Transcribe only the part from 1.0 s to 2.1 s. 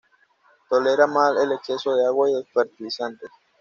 mal el exceso de